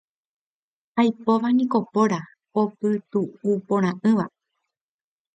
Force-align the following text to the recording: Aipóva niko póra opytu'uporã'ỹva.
Aipóva 1.01 1.47
niko 1.57 1.79
póra 1.93 2.19
opytu'uporã'ỹva. 2.61 4.25